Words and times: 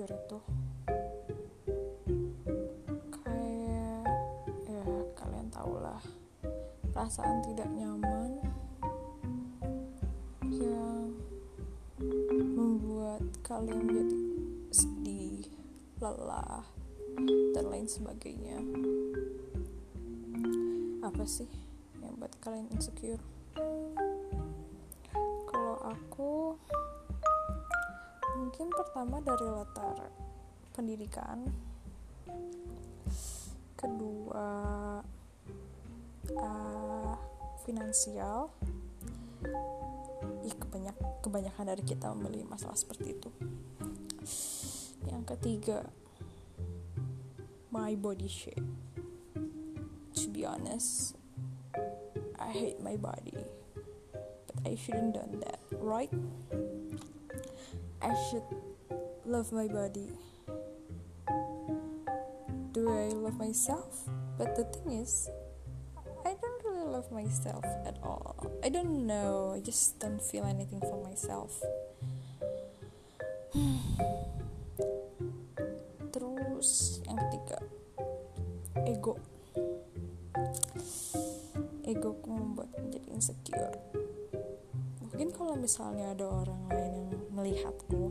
insecure 0.00 0.16
itu 0.16 0.40
kayak 3.12 4.08
ya 4.64 4.80
kalian 5.12 5.48
tau 5.52 5.76
lah. 5.76 6.00
Perasaan 6.88 7.44
tidak 7.44 7.68
nyaman 7.76 8.40
yang 10.48 11.12
membuat 12.32 13.20
kalian 13.44 13.84
menjadi 13.84 14.20
sedih 14.72 15.44
lelah 16.00 16.64
dan 17.52 17.64
lain 17.68 17.84
sebagainya. 17.84 18.56
Apa 21.04 21.28
sih 21.28 21.52
yang 22.00 22.16
buat 22.16 22.32
kalian 22.40 22.72
insecure? 22.72 23.20
Kalau 25.44 25.76
aku 25.84 26.56
mungkin 28.38 28.68
pertama 28.70 29.18
dari 29.24 29.46
latar 29.48 30.10
pendidikan. 30.76 31.48
Kedua 33.74 34.48
uh, 36.36 37.14
finansial. 37.64 38.52
Ih 40.44 40.52
kebanyak 40.52 40.96
kebanyakan 41.24 41.64
dari 41.72 41.82
kita 41.82 42.12
memilih 42.12 42.44
masalah 42.46 42.76
seperti 42.76 43.16
itu. 43.16 43.30
Yang 45.08 45.22
ketiga 45.34 45.88
my 47.72 47.96
body 47.96 48.28
shape. 48.28 48.68
To 50.20 50.28
be 50.28 50.44
honest 50.44 51.16
I 52.36 52.52
hate 52.52 52.82
my 52.82 52.96
body 52.96 53.32
but 54.46 54.56
I 54.66 54.74
shouldn't 54.74 55.14
done 55.14 55.40
that 55.40 55.60
right 55.78 56.10
I 58.02 58.14
should 58.30 58.42
love 59.26 59.52
my 59.52 59.68
body. 59.68 60.08
Do 62.72 62.88
I 62.88 63.08
love 63.12 63.38
myself? 63.38 64.08
But 64.38 64.56
the 64.56 64.64
thing 64.64 65.00
is 65.00 65.28
I 66.24 66.34
don't 66.40 66.64
really 66.64 66.88
love 66.88 67.10
myself 67.12 67.64
at 67.84 67.98
all. 68.02 68.36
I 68.64 68.68
don't 68.68 69.06
know. 69.06 69.52
I 69.56 69.60
just 69.60 69.98
don't 69.98 70.22
feel 70.22 70.44
anything 70.44 70.80
for 70.80 71.02
myself 71.02 71.60
misalnya 85.70 86.18
ada 86.18 86.26
orang 86.26 86.66
lain 86.66 86.92
yang 86.98 87.06
melihatku 87.30 88.10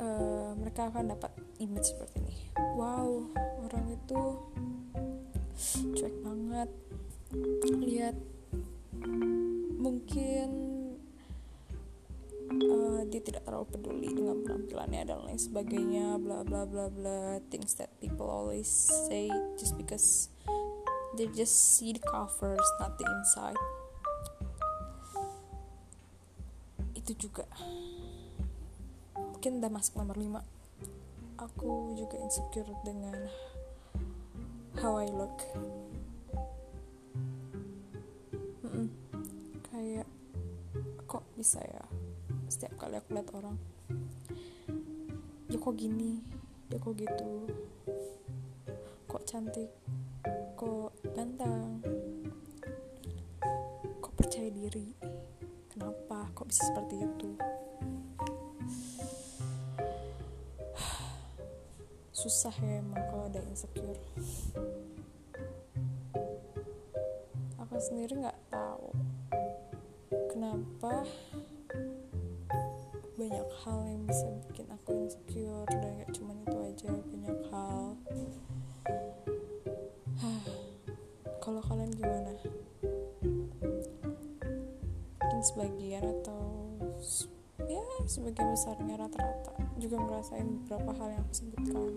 uh, 0.00 0.56
mereka 0.56 0.88
akan 0.88 1.12
dapat 1.12 1.28
image 1.60 1.92
seperti 1.92 2.24
ini. 2.24 2.36
Wow 2.72 3.28
orang 3.68 4.00
itu 4.00 4.20
cuek 5.92 6.16
banget. 6.24 6.72
Lihat 7.84 8.16
mungkin 9.76 10.48
uh, 12.64 13.04
dia 13.04 13.20
tidak 13.20 13.44
terlalu 13.44 13.68
peduli 13.76 14.08
dengan 14.16 14.40
penampilannya 14.40 15.04
dan 15.04 15.20
lain 15.28 15.36
sebagainya 15.36 16.16
bla 16.16 16.40
bla 16.48 16.64
bla 16.64 16.88
bla 16.88 17.44
things 17.52 17.76
that 17.76 17.92
people 18.00 18.24
always 18.24 18.72
say 19.04 19.28
just 19.60 19.76
because 19.76 20.32
they 21.20 21.28
just 21.36 21.76
see 21.76 21.92
the 21.92 22.00
covers 22.08 22.64
not 22.80 22.96
the 22.96 23.04
inside 23.04 23.60
itu 27.10 27.26
juga. 27.26 27.42
Mungkin 29.18 29.58
udah 29.58 29.66
masuk 29.66 29.98
nomor 29.98 30.14
5 30.14 31.42
aku 31.42 31.98
juga 31.98 32.14
insecure 32.22 32.70
dengan 32.86 33.18
how 34.78 34.94
I 34.94 35.10
look. 35.10 35.34
Mm 38.62 38.70
-mm. 38.70 38.86
kayak 39.74 40.06
kok 41.10 41.26
bisa 41.34 41.58
ya? 41.66 41.82
Setiap 42.46 42.78
kali 42.78 42.94
aku 42.94 43.18
lihat 43.18 43.26
orang 43.34 43.58
ya 45.50 45.58
kok 45.58 45.74
gini? 45.74 46.22
Ya 46.70 46.78
kok 46.78 46.94
gitu? 46.94 47.50
Kok 49.10 49.26
cantik? 49.26 49.74
Kok 50.54 50.94
ganteng 51.18 51.69
bisa 56.50 56.66
seperti 56.66 57.06
itu. 57.06 57.30
Susah 62.10 62.50
ya 62.58 62.82
emang 62.82 62.98
kalau 63.06 63.30
ada 63.30 63.38
insecure. 63.46 64.02
Aku 67.54 67.78
sendiri 67.78 68.18
nggak 68.18 68.50
tahu 68.50 68.90
kenapa 70.34 71.06
banyak 73.14 73.48
hal 73.62 73.78
yang 73.86 74.02
bisa 74.10 74.26
bikin 74.50 74.66
aku 74.74 75.06
insecure 75.06 75.70
dan 75.70 76.02
gak 76.02 76.10
cuma 76.18 76.34
itu 76.34 76.56
aja 76.66 76.90
banyak 76.90 77.38
hal. 77.54 77.94
Kalau 81.46 81.62
kalian 81.62 81.94
gimana 81.94 82.34
sebagian 85.40 86.04
atau 86.04 86.76
ya 87.64 87.80
sebagian 88.04 88.52
besarnya 88.52 88.94
rata-rata. 89.00 89.56
Juga 89.80 89.96
merasain 90.00 90.46
beberapa 90.64 90.92
hal 91.00 91.08
yang 91.16 91.22
aku 91.24 91.34
sebutkan. 91.34 91.92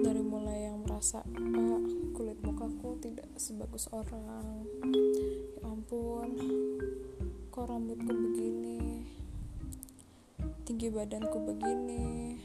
Dari 0.00 0.22
mulai 0.24 0.72
yang 0.72 0.80
merasa 0.86 1.20
ah, 1.20 1.80
kulit 2.16 2.38
mukaku 2.40 2.96
tidak 3.02 3.28
sebagus 3.36 3.90
orang. 3.92 4.64
Ya 5.58 5.66
ampun 5.66 6.30
kok 7.50 7.66
rambutku 7.66 8.08
begini? 8.08 9.04
Tinggi 10.64 10.88
badanku 10.88 11.38
begini? 11.44 12.38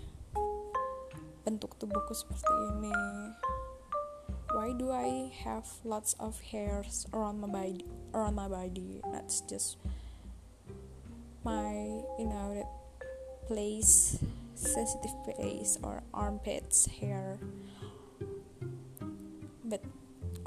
Bentuk 1.46 1.78
tubuhku 1.78 2.12
seperti 2.18 2.54
ini? 2.74 2.98
Why 4.56 4.74
do 4.74 4.90
I 4.90 5.30
have 5.46 5.68
lots 5.86 6.18
of 6.18 6.40
hairs 6.50 7.06
around 7.14 7.44
my 7.44 7.52
body 7.52 7.86
around 8.16 8.36
my 8.40 8.48
body. 8.48 9.04
That's 9.12 9.44
just 9.44 9.76
my 11.44 11.76
you 12.18 12.26
know 12.32 12.64
place 13.46 14.18
sensitive 14.56 15.12
place 15.28 15.78
or 15.84 16.02
armpits 16.16 16.88
hair. 16.88 17.38
But 19.68 19.84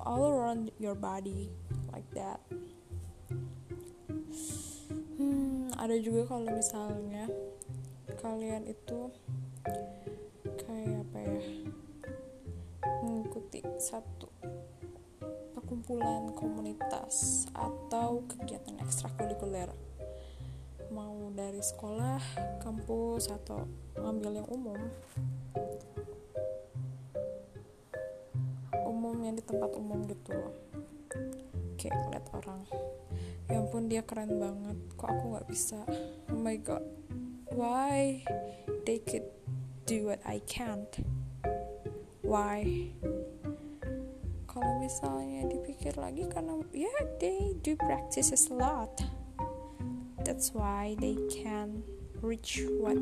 all 0.01 0.33
around 0.33 0.73
your 0.81 0.97
body 0.97 1.53
like 1.93 2.09
that. 2.17 2.41
Hmm 5.21 5.69
ada 5.79 5.95
juga 6.01 6.27
kalau 6.27 6.49
misalnya 6.51 7.31
kalian 8.19 8.67
itu 8.67 9.15
kayak 10.67 11.07
apa 11.07 11.19
ya 11.23 11.41
mengikuti 13.07 13.63
satu 13.79 14.27
perkumpulan 15.69 16.33
komunitas 16.33 17.45
atau 17.53 18.25
kegiatan 18.25 18.81
ekstrakurikuler. 18.81 19.69
Mau 20.89 21.29
dari 21.37 21.61
sekolah, 21.61 22.17
kampus 22.65 23.29
atau 23.29 23.69
ngambil 24.01 24.41
yang 24.41 24.49
umum. 24.49 24.81
Umum 28.81 29.21
yang 29.21 29.37
di 29.37 29.45
tempat 29.45 29.77
umum 29.77 30.09
gitu 30.09 30.41
kayak 31.77 32.01
ngeliat 32.01 32.25
orang. 32.33 32.65
Ya 33.53 33.61
ampun 33.61 33.93
dia 33.93 34.01
keren 34.01 34.41
banget. 34.41 34.81
Kok 34.97 35.05
aku 35.05 35.25
nggak 35.37 35.49
bisa? 35.53 35.85
Oh 36.33 36.41
my 36.41 36.57
god. 36.65 36.81
Why 37.53 38.25
they 38.89 39.05
could 39.05 39.29
do 39.85 40.09
what 40.09 40.25
I 40.25 40.41
can't? 40.49 41.05
Why 42.25 42.89
kalau 44.59 44.75
misalnya 44.83 45.47
dipikir 45.47 45.95
lagi 45.95 46.27
karena 46.27 46.59
ya 46.75 46.91
yeah, 46.91 46.99
they 47.23 47.55
do 47.63 47.79
practices 47.79 48.51
a 48.51 48.59
lot. 48.59 48.91
That's 50.27 50.51
why 50.51 50.99
they 50.99 51.15
can 51.31 51.87
reach 52.19 52.67
what 52.83 52.99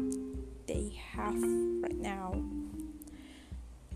they 0.68 0.92
have 1.16 1.40
right 1.80 1.96
now. 1.96 2.36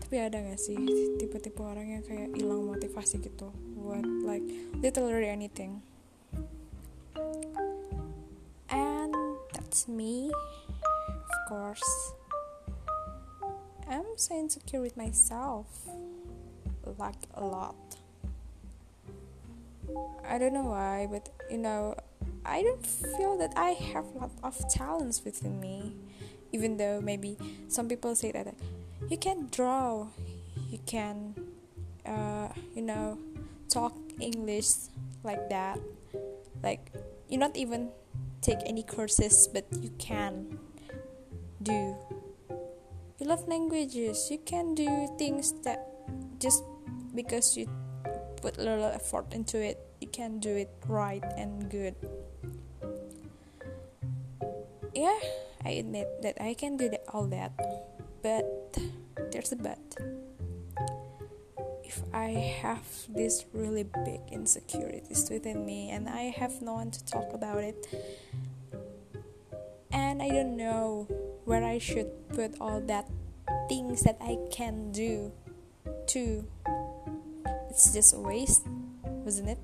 Tapi 0.01 0.25
ada 0.25 0.41
gak 0.41 0.57
sih 0.57 0.73
tipe-tipe 1.21 1.61
orang 1.61 2.01
yang 2.01 2.03
kayak 2.03 2.33
hilang 2.33 2.65
motivasi 2.65 3.21
gitu 3.21 3.53
buat 3.77 4.01
like 4.25 4.43
literally 4.81 5.29
anything? 5.29 5.85
And 8.73 9.13
that's 9.53 9.85
me 9.85 10.33
of 11.05 11.37
course. 11.45 12.17
I'm 13.85 14.17
so 14.17 14.33
insecure 14.33 14.81
with 14.81 14.97
myself 14.97 15.69
like 17.01 17.25
a 17.33 17.43
lot. 17.43 17.75
I 20.23 20.37
don't 20.37 20.53
know 20.53 20.69
why 20.71 21.07
but 21.11 21.27
you 21.49 21.57
know 21.57 21.97
I 22.45 22.61
don't 22.61 22.85
feel 22.85 23.37
that 23.39 23.51
I 23.57 23.71
have 23.91 24.05
a 24.15 24.19
lot 24.19 24.31
of 24.43 24.55
talents 24.69 25.25
within 25.25 25.59
me 25.59 25.97
even 26.53 26.77
though 26.77 27.01
maybe 27.01 27.35
some 27.67 27.89
people 27.89 28.15
say 28.15 28.31
that 28.31 28.53
you 29.09 29.17
can 29.17 29.49
draw 29.51 30.07
you 30.69 30.79
can 30.85 31.35
uh, 32.05 32.47
you 32.73 32.81
know 32.81 33.17
talk 33.71 33.93
English 34.19 34.91
like 35.23 35.49
that. 35.49 35.79
Like 36.61 36.91
you 37.27 37.37
not 37.37 37.55
even 37.55 37.89
take 38.41 38.59
any 38.65 38.83
courses 38.83 39.47
but 39.47 39.65
you 39.81 39.89
can 39.97 40.59
do. 41.61 41.95
You 43.19 43.25
love 43.27 43.47
languages 43.47 44.29
you 44.31 44.39
can 44.39 44.75
do 44.75 44.87
things 45.17 45.53
that 45.63 45.87
just 46.39 46.63
because 47.13 47.57
you 47.57 47.69
put 48.41 48.57
a 48.57 48.63
little 48.63 48.85
effort 48.85 49.33
into 49.33 49.61
it 49.61 49.79
you 50.01 50.07
can 50.07 50.39
do 50.39 50.55
it 50.55 50.69
right 50.87 51.23
and 51.37 51.69
good. 51.69 51.95
Yeah 54.93 55.19
i 55.63 55.69
admit 55.77 56.09
that 56.23 56.41
i 56.41 56.53
can 56.53 56.75
do 56.75 56.89
that, 56.89 57.03
all 57.13 57.27
that 57.27 57.53
but 58.23 58.77
there's 59.31 59.51
a 59.51 59.55
but. 59.55 59.79
If 61.83 62.01
i 62.13 62.59
have 62.61 62.83
these 63.09 63.45
really 63.53 63.83
big 63.83 64.21
insecurities 64.31 65.29
within 65.29 65.65
me 65.65 65.91
and 65.91 66.09
i 66.09 66.33
have 66.35 66.61
no 66.61 66.73
one 66.73 66.91
to 66.91 67.05
talk 67.05 67.33
about 67.33 67.63
it 67.63 67.87
and 69.91 70.21
i 70.21 70.29
don't 70.29 70.55
know 70.57 71.07
where 71.45 71.63
i 71.63 71.77
should 71.77 72.09
put 72.29 72.55
all 72.59 72.81
that 72.81 73.09
things 73.69 74.03
that 74.03 74.17
i 74.21 74.37
can 74.51 74.91
do 74.91 75.31
to 76.07 76.45
it's 77.71 77.93
just 77.93 78.13
a 78.13 78.19
waste 78.19 78.67
wasn't 79.23 79.47
it? 79.47 79.59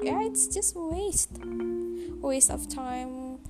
Yeah 0.00 0.24
it's 0.24 0.48
just 0.48 0.74
a 0.74 0.80
waste. 0.80 1.36
Waste 2.24 2.50
of 2.50 2.72
time 2.72 3.44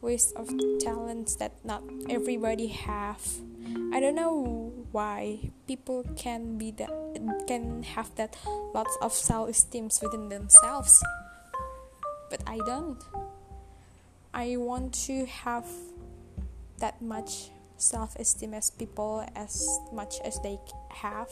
waste 0.00 0.32
of 0.36 0.48
talents 0.80 1.36
that 1.36 1.52
not 1.62 1.84
everybody 2.08 2.68
have. 2.68 3.20
I 3.92 4.00
don't 4.00 4.16
know 4.16 4.72
why 4.90 5.52
people 5.68 6.08
can 6.16 6.56
be 6.56 6.70
that 6.80 6.88
can 7.46 7.82
have 7.82 8.08
that 8.16 8.40
lots 8.72 8.96
of 9.02 9.12
self-esteem 9.12 9.90
within 10.02 10.28
themselves 10.28 11.04
but 12.28 12.42
i 12.46 12.58
don't. 12.66 12.98
I 14.32 14.56
want 14.56 14.94
to 15.06 15.26
have 15.26 15.66
that 16.78 17.02
much 17.02 17.50
self-esteem 17.76 18.54
as 18.54 18.70
people 18.70 19.26
as 19.34 19.66
much 19.92 20.20
as 20.24 20.38
they 20.40 20.58
have 20.90 21.28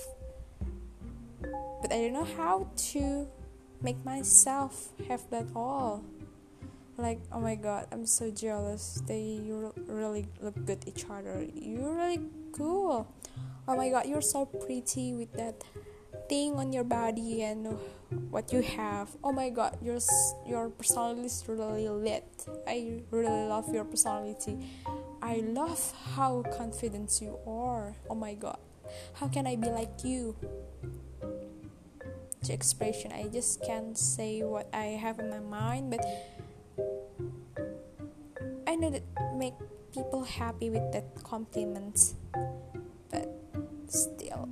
but 1.40 1.92
i 1.92 1.96
don't 1.96 2.12
know 2.12 2.24
how 2.36 2.68
to 2.76 3.28
make 3.82 4.04
myself 4.04 4.90
have 5.08 5.22
that 5.30 5.46
all. 5.54 6.04
Like 6.96 7.20
oh 7.30 7.40
my 7.40 7.54
god 7.54 7.86
i'm 7.92 8.06
so 8.06 8.30
jealous. 8.30 9.00
They 9.06 9.40
really 9.86 10.26
look 10.40 10.58
good 10.66 10.82
each 10.86 11.06
other. 11.08 11.46
You're 11.54 11.94
really 11.94 12.20
cool. 12.52 13.06
Oh 13.68 13.76
my 13.76 13.90
god 13.90 14.06
you're 14.06 14.22
so 14.22 14.46
pretty 14.46 15.14
with 15.14 15.32
that 15.34 15.62
thing 16.28 16.54
on 16.56 16.72
your 16.72 16.84
body 16.84 17.42
and 17.42 17.78
what 18.30 18.52
you 18.52 18.62
have. 18.62 19.10
Oh 19.22 19.32
my 19.32 19.50
god 19.50 19.78
your 19.80 19.98
your 20.46 20.70
personality 20.70 21.26
is 21.26 21.44
really 21.46 21.88
lit. 21.88 22.26
I 22.66 23.02
really 23.10 23.46
love 23.46 23.72
your 23.72 23.84
personality. 23.84 24.58
I 25.22 25.44
love 25.46 25.92
how 26.16 26.42
confident 26.56 27.20
you 27.22 27.38
are. 27.46 27.94
Oh 28.10 28.16
my 28.16 28.34
god 28.34 28.58
how 29.12 29.28
can 29.28 29.46
i 29.46 29.54
be 29.54 29.68
like 29.68 30.02
you 30.02 30.34
the 32.48 32.54
expression 32.54 33.12
i 33.12 33.28
just 33.28 33.62
can't 33.62 33.96
say 33.96 34.42
what 34.42 34.68
i 34.72 34.96
have 34.96 35.18
in 35.20 35.30
my 35.30 35.40
mind 35.40 35.90
but 35.92 36.00
I 38.68 38.76
know 38.76 38.90
that 38.90 39.02
make 39.34 39.54
people 39.94 40.24
happy 40.24 40.68
with 40.68 40.92
that 40.92 41.24
compliments, 41.24 42.14
but 43.08 43.24
still, 43.88 44.46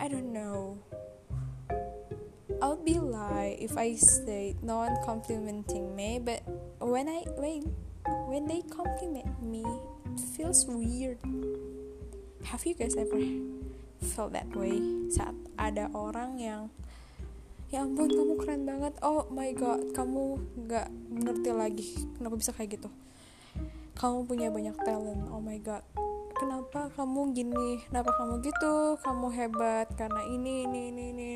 I 0.00 0.08
don't 0.08 0.32
know. 0.32 0.80
I'll 2.62 2.80
be 2.80 2.96
lie 2.98 3.58
if 3.60 3.76
I 3.76 3.96
say 3.96 4.56
no 4.62 4.78
one 4.78 4.96
complimenting 5.04 5.94
me, 5.94 6.18
but 6.24 6.40
when 6.80 7.06
I 7.06 7.28
when 7.36 7.68
when 8.32 8.48
they 8.48 8.64
compliment 8.72 9.28
me, 9.44 9.60
it 10.08 10.20
feels 10.24 10.64
weird. 10.64 11.20
Have 12.48 12.64
you 12.64 12.72
guys 12.72 12.96
ever 12.96 13.20
felt 14.00 14.32
that 14.32 14.48
way 14.56 14.80
saat 15.12 15.36
ada 15.68 15.84
orang 15.92 16.40
yang 16.40 16.62
ya 17.68 17.84
ampun 17.84 18.08
kamu 18.08 18.34
keren 18.40 18.62
banget. 18.64 18.96
Oh 19.04 19.28
my 19.28 19.52
god 19.52 19.92
kamu 19.92 20.40
nggak 20.64 20.88
ngerti 21.12 21.50
lagi 21.52 21.88
kenapa 22.16 22.34
bisa 22.40 22.50
kayak 22.56 22.80
gitu. 22.80 22.88
Kamu 23.98 24.24
punya 24.24 24.48
banyak 24.48 24.76
talent. 24.82 25.28
Oh 25.28 25.42
my 25.42 25.58
god. 25.60 25.84
Kenapa 26.38 26.86
kamu 26.94 27.34
gini? 27.34 27.82
Kenapa 27.90 28.14
kamu 28.14 28.40
gitu? 28.46 28.94
Kamu 29.02 29.26
hebat 29.34 29.90
karena 29.98 30.22
ini 30.30 30.64
ini 30.64 30.80
ini 30.94 31.04
ini. 31.12 31.32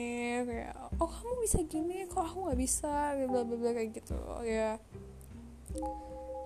Kayak 0.47 0.75
oh 1.03 1.11
kamu 1.11 1.33
bisa 1.43 1.59
gini? 1.67 2.07
Kok 2.07 2.23
aku 2.23 2.39
nggak 2.49 2.61
bisa? 2.61 3.19
Bla 3.27 3.43
bla 3.43 3.57
bla 3.59 3.71
kayak 3.75 3.91
gitu. 3.99 4.17
Ya. 4.47 4.79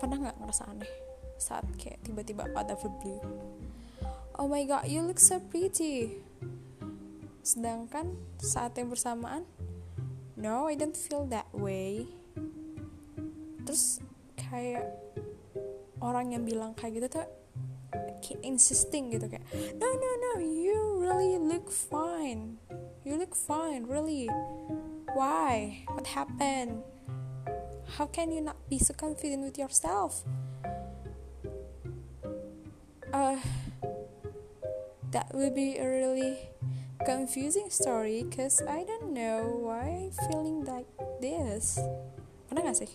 Pernah 0.01 0.17
nggak 0.25 0.37
ngerasa 0.41 0.73
aneh 0.73 1.07
saat 1.37 1.63
kayak 1.77 2.01
tiba-tiba 2.01 2.49
pada 2.49 2.73
blue 2.73 3.21
oh 4.41 4.49
my 4.49 4.65
god 4.65 4.85
you 4.89 5.05
look 5.05 5.21
so 5.21 5.37
pretty 5.37 6.17
sedangkan 7.47 8.19
saat 8.43 8.75
yang 8.75 8.91
bersamaan 8.91 9.47
no 10.35 10.67
I 10.67 10.75
don't 10.75 10.95
feel 10.95 11.23
that 11.31 11.47
way. 11.55 12.11
Terus 13.63 14.03
kayak 14.35 14.85
orang 16.03 16.35
yang 16.35 16.43
bilang 16.43 16.75
kayak 16.75 17.01
gitu 17.01 17.07
tuh 17.19 17.27
keep 18.21 18.37
insisting 18.43 19.09
gitu 19.09 19.31
kayak 19.31 19.47
no 19.79 19.87
no 19.87 20.09
no 20.19 20.31
you 20.43 20.99
really 20.99 21.39
look 21.39 21.71
fine. 21.71 22.59
You 23.07 23.15
look 23.15 23.33
fine 23.33 23.87
really. 23.87 24.27
Why? 25.15 25.81
What 25.89 26.05
happened? 26.13 26.85
How 27.97 28.05
can 28.05 28.29
you 28.29 28.43
not 28.43 28.59
be 28.69 28.77
so 28.77 28.91
confident 28.91 29.41
with 29.41 29.57
yourself? 29.57 30.21
Uh 33.09 33.41
that 35.15 35.31
would 35.33 35.55
be 35.55 35.79
a 35.79 35.87
really 35.87 36.56
confusing 37.07 37.71
story 37.71 38.27
cause 38.27 38.59
I 38.67 38.83
don't 38.83 39.15
know 39.15 39.63
why 39.63 40.11
feeling 40.27 40.67
like 40.67 40.91
this. 41.23 41.79
Pernah 42.51 42.67
gak 42.67 42.83
sih? 42.83 42.91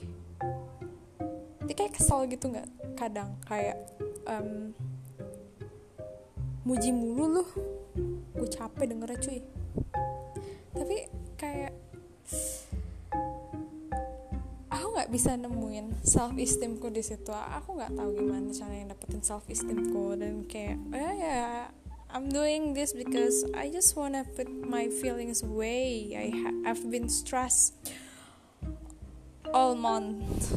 Dia 1.64 1.72
kayak 1.72 1.96
kesal 1.96 2.28
gitu 2.28 2.52
nggak? 2.52 2.68
Kadang 2.92 3.40
kayak 3.48 3.80
um, 4.28 4.76
muji 6.68 6.92
mulu 6.92 7.40
loh 7.40 7.48
gue 8.36 8.48
capek 8.52 8.92
dengernya 8.92 9.16
cuy. 9.16 9.40
Tapi 10.76 10.96
kayak 11.40 11.72
aku 14.68 14.86
nggak 14.92 15.08
bisa 15.08 15.40
nemuin 15.40 16.04
self 16.04 16.36
esteemku 16.36 16.92
di 16.92 17.00
situ. 17.00 17.32
Aku 17.32 17.80
nggak 17.80 17.96
tahu 17.96 18.12
gimana 18.20 18.52
caranya 18.52 18.92
dapetin 18.92 19.24
self 19.24 19.48
esteemku 19.48 20.20
dan 20.20 20.44
kayak 20.44 20.76
eh, 20.92 21.14
ya 21.16 21.72
I'm 22.12 22.28
doing 22.28 22.74
this 22.74 22.92
because 22.92 23.48
I 23.56 23.72
just 23.72 23.96
wanna 23.96 24.28
put 24.36 24.44
my 24.44 24.92
feelings 25.00 25.42
away. 25.42 26.12
I 26.12 26.28
ha- 26.28 26.60
I've 26.68 26.84
been 26.92 27.08
stressed 27.08 27.72
all 29.48 29.74
month, 29.74 30.52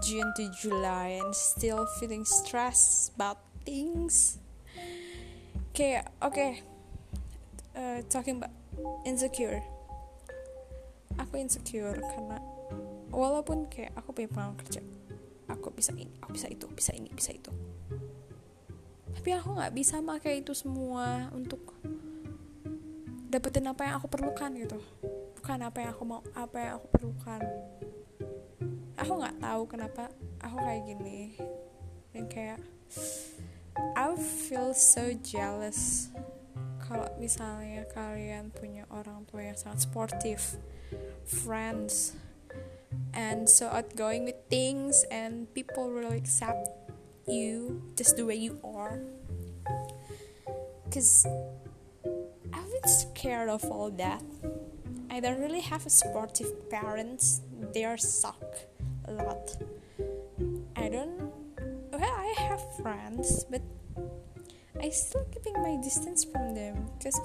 June 0.00 0.32
to 0.40 0.48
July, 0.56 1.20
and 1.20 1.36
still 1.36 1.84
feeling 2.00 2.24
stressed 2.24 3.12
about 3.12 3.44
things. 3.68 4.40
Okay, 5.76 6.00
okay. 6.24 6.64
Uh, 7.76 8.00
talking 8.08 8.40
about 8.40 8.56
insecure. 9.04 9.60
Aku 11.20 11.36
insecure 11.36 12.00
karena 12.00 12.40
walaupun 13.12 13.68
kayak 13.68 13.92
aku 14.00 14.16
punya 14.16 14.32
pengalaman 14.32 14.56
kerja, 14.64 14.80
aku 15.52 15.68
bisa 15.76 15.92
ini, 15.92 16.08
aku 16.24 16.40
bisa 16.40 16.48
itu, 16.48 16.64
bisa 16.72 16.96
ini, 16.96 17.12
bisa 17.12 17.36
itu 17.36 17.52
tapi 19.22 19.38
aku 19.38 19.54
nggak 19.54 19.70
bisa 19.78 20.02
pakai 20.02 20.42
itu 20.42 20.50
semua 20.50 21.30
untuk 21.30 21.78
dapetin 23.30 23.70
apa 23.70 23.86
yang 23.86 23.94
aku 24.02 24.10
perlukan 24.10 24.50
gitu. 24.58 24.82
Bukan 25.38 25.62
apa 25.62 25.78
yang 25.78 25.94
aku 25.94 26.02
mau 26.02 26.26
apa 26.34 26.58
yang 26.58 26.72
aku 26.82 26.86
perlukan. 26.90 27.38
Aku 28.98 29.22
nggak 29.22 29.38
tahu 29.38 29.62
kenapa 29.70 30.10
aku 30.42 30.58
kayak 30.58 30.82
gini. 30.90 31.38
Dan 32.10 32.26
kayak 32.26 32.58
I 33.94 34.10
feel 34.18 34.74
so 34.74 35.14
jealous 35.22 36.10
kalau 36.82 37.06
misalnya 37.22 37.86
kalian 37.94 38.50
punya 38.50 38.90
orang 38.90 39.22
tua 39.30 39.46
yang 39.46 39.54
sangat 39.54 39.86
sportif 39.86 40.58
friends 41.22 42.18
and 43.14 43.46
so 43.46 43.70
outgoing 43.70 44.26
with 44.26 44.42
things 44.50 45.06
and 45.14 45.46
people 45.54 45.94
really 45.94 46.18
accept 46.18 46.81
you 47.26 47.82
just 47.96 48.16
the 48.16 48.24
way 48.24 48.34
you 48.34 48.58
are 48.64 49.00
because 50.84 51.26
I've 52.52 52.70
been 52.70 52.86
scared 52.86 53.48
of 53.48 53.64
all 53.64 53.90
that. 53.92 54.22
I 55.10 55.20
don't 55.20 55.40
really 55.40 55.60
have 55.60 55.86
a 55.86 55.90
supportive 55.90 56.68
parents. 56.70 57.40
They 57.72 57.84
are 57.84 57.96
suck 57.96 58.44
a 59.06 59.12
lot. 59.12 59.56
I 60.76 60.88
don't. 60.88 61.32
Well, 61.92 62.02
I 62.02 62.34
have 62.36 62.60
friends, 62.76 63.44
but 63.44 63.62
I 64.80 64.90
still 64.90 65.24
keeping 65.32 65.54
my 65.62 65.80
distance 65.82 66.24
from 66.24 66.54
them 66.54 66.90
because 66.98 67.18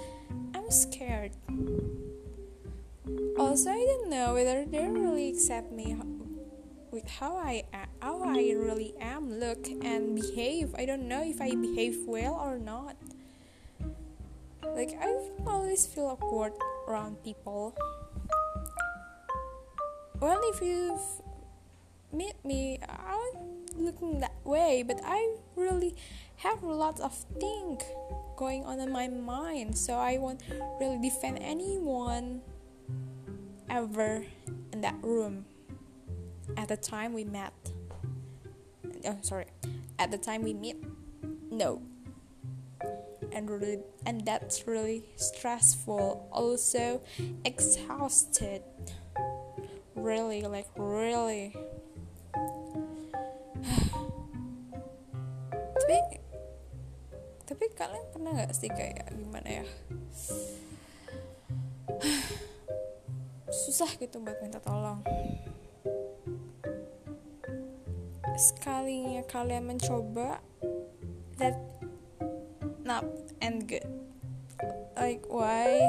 I'm 0.55 0.71
scared. 0.71 1.31
Also, 3.37 3.69
I 3.69 3.85
don't 3.85 4.09
know 4.09 4.33
whether 4.33 4.65
they 4.65 4.87
really 4.87 5.29
accept 5.29 5.71
me 5.71 5.97
with 6.91 7.07
how 7.09 7.35
I 7.37 7.63
how 8.07 8.23
I 8.23 8.55
really 8.55 8.93
am, 9.01 9.37
look 9.37 9.67
and 9.67 10.15
behave. 10.15 10.73
I 10.79 10.85
don't 10.85 11.09
know 11.09 11.23
if 11.27 11.41
I 11.41 11.51
behave 11.51 12.07
well 12.07 12.39
or 12.39 12.57
not. 12.57 12.95
Like 14.63 14.95
I 14.95 15.11
always 15.45 15.85
feel 15.85 16.15
awkward 16.15 16.53
around 16.87 17.21
people. 17.21 17.75
Well, 20.21 20.39
if 20.55 20.61
you've 20.61 21.03
met 22.13 22.39
me, 22.45 22.79
I'm 22.87 23.67
looking 23.75 24.21
that 24.21 24.39
way, 24.45 24.83
but 24.87 25.01
I 25.03 25.35
really 25.57 25.93
have 26.37 26.63
a 26.63 26.71
lot 26.71 27.01
of 27.01 27.13
things 27.43 27.83
going 28.37 28.63
on 28.63 28.79
in 28.79 28.89
my 28.89 29.09
mind, 29.09 29.77
so 29.77 29.95
I 29.95 30.17
won't 30.17 30.43
really 30.79 30.97
defend 30.97 31.39
anyone 31.41 32.39
ever 33.69 34.23
in 34.71 34.79
that 34.79 34.95
room 35.03 35.43
at 36.55 36.69
the 36.69 36.77
time 36.77 37.11
we 37.11 37.25
met. 37.25 37.76
Oh, 39.05 39.17
sorry, 39.21 39.45
at 39.99 40.11
the 40.11 40.17
time 40.17 40.43
we 40.43 40.53
meet, 40.53 40.77
no. 41.51 41.81
And 43.31 43.49
really, 43.49 43.79
and 44.05 44.25
that's 44.25 44.65
really 44.67 45.03
stressful. 45.15 46.27
Also, 46.31 47.01
exhausted. 47.45 48.63
Really, 49.95 50.41
like 50.41 50.67
really. 50.75 51.53
tapi 55.87 55.97
tapi 57.47 57.65
kalian 57.73 58.05
pernah 58.11 58.31
nggak 58.35 58.51
sih 58.51 58.67
kayak 58.67 59.07
gimana 59.15 59.63
ya 59.63 59.65
susah 63.65 63.87
gitu 63.97 64.19
buat 64.19 64.37
minta 64.43 64.59
tolong 64.59 64.99
sekalinya 68.37 69.25
kalian 69.25 69.65
mencoba 69.65 70.37
that 71.41 71.57
not 72.85 73.03
and 73.41 73.65
good. 73.65 73.85
Like 74.95 75.25
why? 75.25 75.81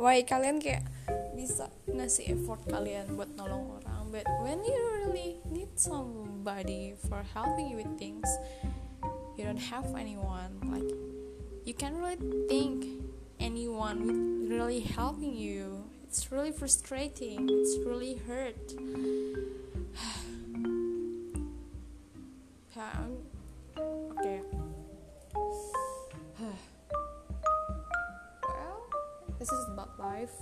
Why 0.00 0.24
kalian 0.24 0.58
kayak 0.64 0.88
bisa 1.36 1.70
ngasih 1.86 2.34
effort 2.34 2.64
kalian 2.66 3.14
buat 3.14 3.30
nolong 3.38 3.78
orang 3.78 4.10
but 4.10 4.26
when 4.42 4.58
you 4.66 4.80
really 5.04 5.38
need 5.46 5.70
somebody 5.78 6.98
for 7.06 7.22
helping 7.36 7.70
you 7.70 7.78
with 7.78 7.92
things 7.94 8.26
you 9.38 9.46
don't 9.46 9.62
have 9.70 9.86
anyone 9.94 10.58
like 10.66 10.90
you 11.62 11.72
can't 11.72 11.94
really 11.94 12.18
think 12.50 12.98
anyone 13.40 14.06
would 14.06 14.50
really 14.50 14.80
helping 14.80 15.34
you. 15.36 15.84
It's 16.04 16.32
really 16.32 16.52
frustrating. 16.52 17.48
It's 17.50 17.76
really 17.84 18.16
hurt 18.26 18.56
okay. 23.78 24.40
Well 28.42 28.86
this 29.38 29.50
is 29.50 29.68
about 29.68 29.98
life. 29.98 30.32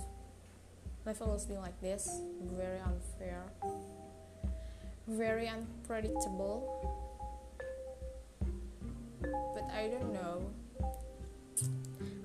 Life 1.05 1.21
always 1.21 1.45
been 1.45 1.61
like 1.61 1.79
this. 1.81 2.21
Very 2.57 2.79
unfair. 2.79 3.43
Very 5.07 5.47
unpredictable. 5.47 6.93
But 9.21 9.69
I 9.73 9.87
don't 9.87 10.13
know. 10.13 10.51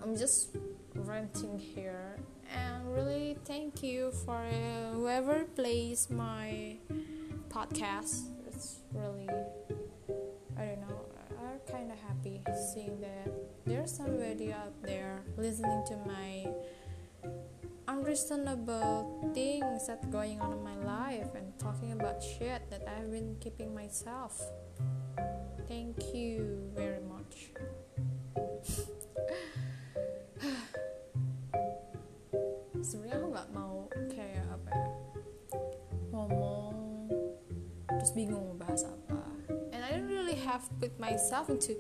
I'm 0.02 0.16
just 0.16 0.56
ranting 0.94 1.58
here. 1.58 2.16
And 2.54 2.94
really 2.94 3.38
thank 3.44 3.82
you 3.82 4.10
for 4.24 4.36
uh, 4.36 4.92
whoever 4.94 5.44
plays 5.56 6.08
my 6.10 6.76
podcast. 7.48 8.24
It's 8.48 8.80
really, 8.92 9.28
seeing 12.72 12.98
that 13.04 13.28
there's 13.66 13.92
somebody 13.92 14.50
out 14.50 14.72
there 14.82 15.20
listening 15.36 15.84
to 15.84 15.94
my 16.08 16.48
unreasonable 17.86 19.28
things 19.34 19.86
that 19.86 20.00
going 20.10 20.40
on 20.40 20.56
in 20.56 20.64
my 20.64 20.76
life 20.80 21.34
and 21.36 21.52
talking 21.58 21.92
about 21.92 22.22
shit 22.22 22.62
that 22.70 22.80
I've 22.88 23.12
been 23.12 23.36
keeping 23.40 23.74
myself. 23.74 24.40
Thank 25.68 26.14
you 26.14 26.72
very 26.74 27.04
much. 27.04 27.52
Sebenarnya 32.80 33.20
aku 33.20 33.28
nggak 33.36 33.50
mau 33.52 33.84
kayak 34.08 34.48
apa 34.48 34.70
ya 34.72 34.88
ngomong 36.08 36.76
terus 38.00 38.16
bingung 38.16 38.56
bahas 38.56 38.88
apa. 38.88 39.20
And 39.76 39.84
I 39.84 39.92
don't 39.92 40.08
really 40.08 40.40
have 40.40 40.64
put 40.80 40.96
myself 40.96 41.52
into 41.52 41.76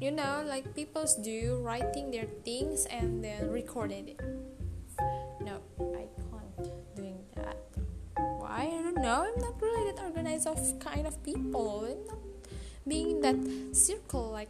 you 0.00 0.10
know 0.10 0.44
like 0.46 0.74
people 0.74 1.04
do 1.22 1.60
writing 1.62 2.10
their 2.10 2.26
things 2.44 2.86
and 2.86 3.22
then 3.22 3.50
recording 3.50 4.08
it. 4.08 4.20
No, 5.40 5.60
I 5.78 6.06
can't 6.16 6.96
doing 6.96 7.18
that. 7.36 7.56
Why? 8.16 8.70
I 8.70 8.82
don't 8.82 8.96
know. 9.02 9.26
I'm 9.26 9.40
not 9.40 9.60
really 9.60 9.92
that 9.92 10.02
organized 10.02 10.46
of 10.46 10.58
kind 10.80 11.06
of 11.06 11.22
people. 11.22 11.86
I'm 11.86 12.06
not 12.06 12.18
being 12.88 13.10
in 13.10 13.20
that 13.20 13.36
circle 13.76 14.30
like 14.32 14.48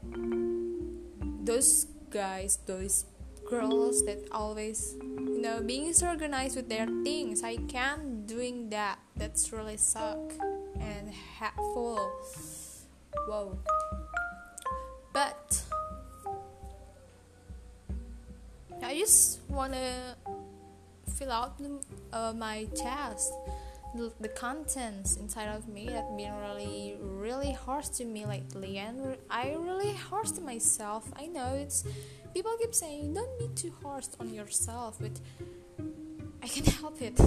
those 1.44 1.86
guys 2.10 2.58
those 2.66 3.04
girls 3.48 4.04
that 4.04 4.18
always 4.30 4.94
you 5.00 5.40
know 5.42 5.60
being 5.60 5.92
organized 6.02 6.54
with 6.54 6.68
their 6.68 6.86
things 7.02 7.42
i 7.42 7.56
can't 7.68 8.26
doing 8.26 8.70
that 8.70 8.98
that's 9.16 9.52
really 9.52 9.76
suck 9.76 10.32
and 10.78 11.10
hateful 11.10 11.98
whoa 13.26 13.58
but 15.18 15.62
i 18.84 18.92
just 18.94 19.40
wanna 19.48 20.16
fill 21.16 21.32
out 21.32 21.54
uh, 22.12 22.32
my 22.36 22.66
chest 22.80 23.32
the, 24.20 24.28
contents 24.28 25.16
inside 25.16 25.48
of 25.48 25.66
me 25.66 25.86
that 25.86 26.06
been 26.16 26.36
really 26.46 26.96
really 27.00 27.52
harsh 27.64 27.88
to 27.98 28.04
me 28.04 28.26
lately 28.26 28.78
and 28.78 29.16
i 29.28 29.56
really 29.58 29.92
harsh 29.92 30.30
to 30.30 30.40
myself. 30.40 31.04
I 31.22 31.26
know 31.26 31.50
it's 31.64 31.78
people 32.34 32.52
keep 32.60 32.74
saying 32.74 33.14
don't 33.14 33.36
be 33.40 33.48
too 33.60 33.72
harsh 33.82 34.08
on 34.20 34.32
yourself 34.32 34.98
but 35.00 35.16
i 36.44 36.46
can 36.46 36.64
help 36.80 37.02
it. 37.02 37.18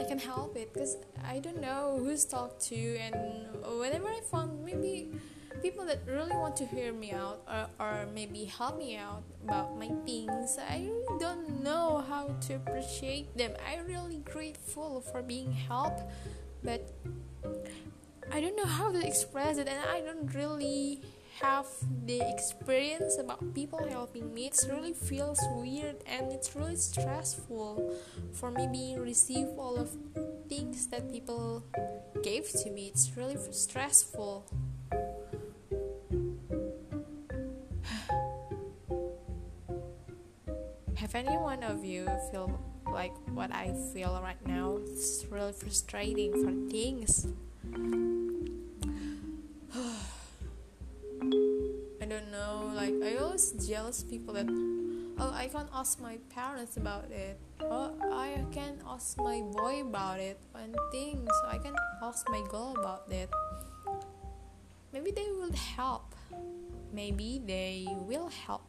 I 0.00 0.04
can 0.04 0.18
help 0.18 0.56
it 0.56 0.72
because 0.72 0.96
i 1.32 1.40
don't 1.44 1.60
know 1.60 1.98
who's 2.02 2.24
talked 2.24 2.60
to 2.70 2.80
and 3.04 3.14
whenever 3.80 4.08
i 4.08 4.20
found 4.32 4.64
maybe 4.64 5.10
people 5.62 5.84
that 5.86 6.00
really 6.06 6.34
want 6.36 6.56
to 6.56 6.66
hear 6.66 6.92
me 6.92 7.12
out 7.12 7.42
or, 7.48 7.66
or 7.78 8.06
maybe 8.14 8.44
help 8.44 8.78
me 8.78 8.96
out 8.96 9.22
about 9.44 9.78
my 9.78 9.90
things. 10.04 10.58
I 10.58 10.88
really 10.88 11.18
don't 11.18 11.62
know 11.62 12.04
how 12.08 12.34
to 12.46 12.54
appreciate 12.54 13.36
them. 13.36 13.52
I'm 13.66 13.86
really 13.86 14.18
grateful 14.24 15.00
for 15.00 15.22
being 15.22 15.52
helped 15.52 16.02
but 16.64 16.90
i 18.32 18.40
don't 18.40 18.56
know 18.56 18.64
how 18.64 18.90
to 18.90 19.06
express 19.06 19.56
it 19.56 19.68
and 19.68 19.78
i 19.90 20.00
don't 20.00 20.34
really 20.34 21.00
have 21.40 21.66
the 22.06 22.20
experience 22.30 23.18
about 23.18 23.54
people 23.54 23.86
helping 23.90 24.32
me. 24.32 24.46
It 24.46 24.58
really 24.70 24.94
feels 24.94 25.38
weird 25.54 25.96
and 26.06 26.32
it's 26.32 26.56
really 26.56 26.76
stressful 26.76 27.94
for 28.32 28.50
me 28.50 28.66
being 28.66 29.00
receive 29.00 29.48
all 29.58 29.76
of 29.76 29.90
things 30.48 30.86
that 30.88 31.12
people 31.12 31.62
gave 32.22 32.48
to 32.48 32.70
me. 32.70 32.88
It's 32.88 33.10
really 33.16 33.36
stressful 33.50 34.46
Have 41.06 41.14
any 41.14 41.38
one 41.38 41.62
of 41.62 41.84
you 41.84 42.10
feel 42.32 42.50
like 42.90 43.14
what 43.30 43.54
I 43.54 43.70
feel 43.94 44.18
right 44.20 44.44
now? 44.44 44.78
It's 44.90 45.24
really 45.30 45.52
frustrating 45.52 46.32
for 46.34 46.50
things. 46.68 47.28
I 52.02 52.06
don't 52.10 52.32
know, 52.34 52.72
like 52.74 52.90
I 53.04 53.22
always 53.22 53.52
jealous 53.52 54.02
people 54.02 54.34
that 54.34 54.50
oh 54.50 55.30
I 55.30 55.46
can't 55.46 55.70
ask 55.72 56.02
my 56.02 56.18
parents 56.34 56.76
about 56.76 57.08
it. 57.12 57.38
Oh 57.60 57.94
I 58.10 58.42
can 58.50 58.82
ask 58.84 59.16
my 59.16 59.46
boy 59.54 59.82
about 59.82 60.18
it 60.18 60.40
and 60.56 60.74
things 60.90 61.30
I 61.46 61.58
can 61.58 61.76
ask 62.02 62.28
my 62.30 62.42
girl 62.50 62.74
about 62.80 63.06
it. 63.12 63.30
Maybe 64.92 65.12
they 65.12 65.30
will 65.30 65.54
help. 65.54 66.16
Maybe 66.92 67.40
they 67.46 67.86
will 67.94 68.26
help 68.26 68.66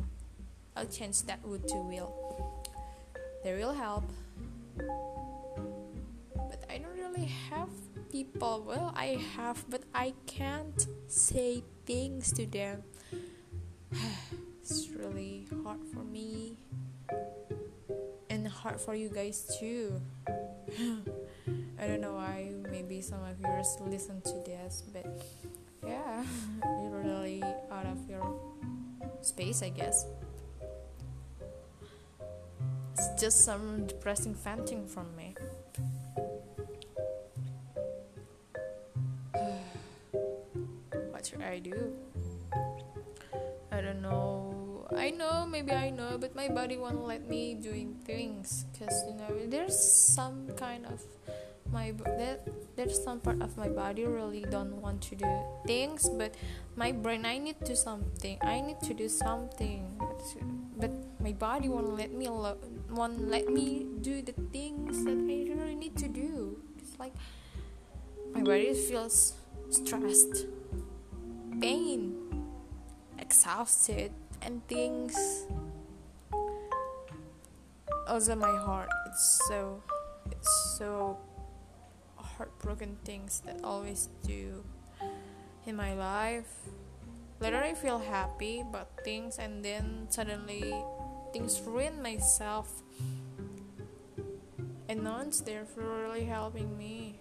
I'll 0.78 0.86
change 0.86 1.24
that 1.24 1.44
would 1.44 1.68
to 1.70 1.76
will. 1.76 2.14
They 3.44 3.58
will 3.58 3.74
help. 3.74 4.04
But 6.36 6.64
I 6.70 6.78
don't 6.78 6.94
really 6.94 7.26
have 7.50 7.70
people. 8.12 8.64
Well, 8.68 8.94
I 8.96 9.18
have, 9.36 9.66
but 9.72 9.82
I 9.96 10.14
can't 10.28 10.86
say 11.08 11.64
things 11.88 12.32
to 12.34 12.46
them. 12.46 12.84
it's 14.62 14.90
really 14.90 15.48
hard 15.64 15.80
for 15.92 16.04
me 16.04 16.58
and 18.30 18.48
hard 18.48 18.80
for 18.80 18.94
you 18.94 19.10
guys 19.10 19.50
too. 19.60 20.00
I 21.80 21.88
don't 21.88 22.02
know 22.02 22.14
why. 22.14 22.52
Maybe 22.70 23.02
some 23.02 23.24
of 23.24 23.40
yours 23.42 23.78
listen 23.82 24.22
to 24.22 24.44
this, 24.46 24.84
but 24.94 25.26
yeah, 25.84 26.24
you're 26.84 27.02
really 27.02 27.42
out 27.72 27.88
of 27.88 28.08
your 28.08 28.40
space, 29.22 29.64
I 29.64 29.70
guess. 29.70 30.06
It's 32.98 33.22
just 33.22 33.46
some 33.46 33.86
depressing 33.86 34.34
venting 34.34 34.88
from 34.88 35.16
me. 35.16 35.36
what 41.14 41.28
should 41.28 41.44
I 41.44 41.60
do? 41.60 41.94
I 43.72 43.82
don't 43.82 44.02
know. 44.02 44.88
I 44.98 45.12
know, 45.12 45.46
maybe 45.46 45.74
I 45.74 45.92
know, 45.92 46.18
but 46.18 46.36
my 46.36 46.50
body 46.50 46.76
won't 46.78 47.06
let 47.06 47.30
me 47.30 47.54
doing 47.54 47.94
things 48.04 48.66
because 48.74 49.04
you 49.06 49.14
know 49.14 49.46
there's 49.46 49.78
some 49.78 50.50
kind 50.58 50.88
of 50.88 51.04
my 51.72 51.92
that 52.18 52.48
there's 52.76 52.98
some 53.04 53.20
part 53.20 53.42
of 53.42 53.58
my 53.58 53.68
body 53.68 54.06
really 54.06 54.42
don't 54.50 54.82
want 54.82 55.02
to 55.04 55.16
do 55.16 55.28
things, 55.68 56.10
but 56.10 56.34
my 56.76 56.92
brain 56.92 57.26
I 57.26 57.38
need 57.38 57.64
to 57.66 57.76
something. 57.76 58.40
I 58.42 58.62
need 58.62 58.82
to 58.82 58.94
do 58.94 59.08
something, 59.10 60.02
but, 60.78 60.92
my 61.20 61.34
body 61.34 61.68
won't 61.68 61.98
let 61.98 62.14
me 62.14 62.26
alone 62.26 62.77
won't 62.90 63.30
let 63.30 63.50
me 63.50 63.86
do 64.02 64.22
the 64.22 64.34
things 64.52 65.04
that 65.04 65.18
I 65.18 65.54
really 65.54 65.76
need 65.76 65.96
to 65.98 66.08
do. 66.08 66.60
It's 66.78 66.98
like 67.00 67.14
my 68.34 68.42
body 68.42 68.74
feels 68.74 69.34
stressed, 69.70 70.48
pain, 71.60 72.16
exhausted, 73.20 74.12
and 74.42 74.66
things. 74.68 75.16
Also, 78.08 78.36
my 78.36 78.56
heart. 78.64 78.90
It's 79.08 79.42
so, 79.48 79.84
it's 80.32 80.78
so 80.78 81.18
heartbroken 82.16 82.98
things 83.04 83.42
that 83.46 83.60
always 83.64 84.10
do 84.26 84.64
in 85.66 85.76
my 85.76 85.94
life. 85.94 86.70
Later, 87.40 87.58
I 87.58 87.74
feel 87.74 88.00
happy 88.00 88.62
about 88.62 88.90
things, 89.04 89.38
and 89.38 89.64
then 89.64 90.08
suddenly 90.10 90.74
things 91.34 91.62
ruin 91.62 92.02
myself. 92.02 92.84
And 94.90 95.04
no 95.04 95.14
one's 95.14 95.42
there 95.42 95.66
for 95.66 95.82
really 95.82 96.26
helping 96.26 96.78
me 96.78 97.20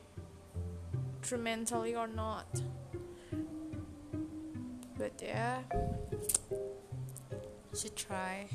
through 1.23 1.39
mentally 1.39 1.95
or 1.95 2.07
not. 2.07 2.47
But 4.99 5.21
yeah 5.23 5.63
should 7.77 7.95
try 7.95 8.47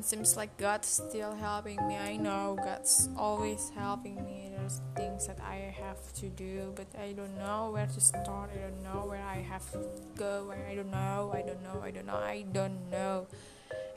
and 0.00 0.04
seems 0.06 0.34
like 0.34 0.56
God's 0.56 0.88
still 0.88 1.34
helping 1.34 1.76
me. 1.86 1.94
I 1.94 2.16
know 2.16 2.56
God's 2.56 3.10
always 3.18 3.70
helping 3.76 4.16
me. 4.24 4.48
There's 4.48 4.80
things 4.96 5.26
that 5.26 5.38
I 5.42 5.76
have 5.78 6.00
to 6.14 6.30
do, 6.30 6.72
but 6.74 6.86
I 6.98 7.12
don't 7.12 7.36
know 7.36 7.68
where 7.70 7.84
to 7.86 8.00
start. 8.00 8.48
I 8.48 8.60
don't 8.64 8.82
know 8.82 9.04
where 9.04 9.20
I 9.20 9.44
have 9.44 9.70
to 9.72 9.84
go. 10.16 10.54
I 10.56 10.74
don't 10.74 10.90
know. 10.90 11.30
I 11.34 11.42
don't 11.42 11.62
know. 11.62 11.82
I 11.84 11.90
don't 11.90 12.06
know. 12.06 12.16
I 12.16 12.46
don't 12.50 12.90
know. 12.90 13.26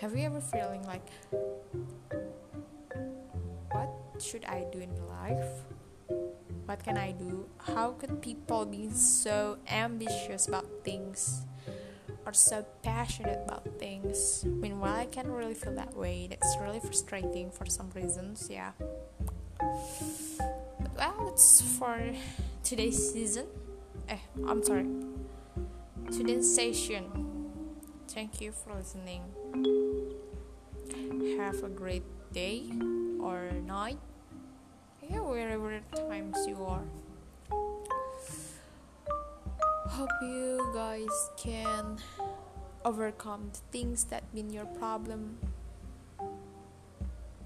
Have 0.02 0.14
you 0.14 0.26
ever 0.26 0.42
feeling 0.42 0.84
like 0.84 1.08
what 3.72 3.88
should 4.20 4.44
I 4.44 4.66
do 4.74 4.80
in 4.80 4.92
life? 5.08 5.64
What 6.66 6.84
can 6.84 6.98
I 6.98 7.14
do? 7.14 7.48
How 7.60 7.92
could 7.92 8.22
people 8.22 8.66
be 8.66 8.90
so 8.90 9.56
ambitious 9.72 10.50
about 10.50 10.68
things? 10.84 11.46
Are 12.26 12.34
so 12.34 12.66
passionate 12.82 13.40
about 13.46 13.68
things. 13.80 14.46
Meanwhile, 14.46 14.96
I 14.96 15.06
can't 15.06 15.28
really 15.28 15.54
feel 15.54 15.76
that 15.76 15.96
way. 15.96 16.28
That's 16.30 16.58
really 16.62 16.80
frustrating 16.80 17.52
for 17.52 17.66
some 17.66 17.90
reasons, 17.96 18.48
yeah. 18.50 18.72
But 19.60 20.96
well, 20.98 21.30
it's 21.32 21.62
for 21.78 22.00
today's 22.64 23.12
season. 23.12 23.48
Eh, 24.10 24.18
I'm 24.48 24.64
sorry. 24.64 24.88
Today's 26.12 26.54
session. 26.54 27.06
Thank 28.08 28.42
you 28.42 28.52
for 28.52 28.74
listening. 28.76 29.24
Have 31.40 31.64
a 31.64 31.70
great 31.70 32.04
day 32.32 32.64
or 33.20 33.52
night. 33.66 34.00
Yeah, 35.10 35.22
wherever 35.22 35.82
times 35.96 36.38
you 36.48 36.64
are 36.64 36.84
hope 39.90 40.10
you 40.22 40.72
guys 40.74 41.30
can 41.38 41.98
overcome 42.86 43.52
the 43.54 43.60
things 43.72 44.06
that 44.06 44.24
been 44.34 44.50
your 44.50 44.66
problem. 44.66 45.38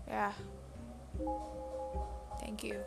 Yeah. 0.08 0.34
Thank 2.40 2.64
you 2.64 2.84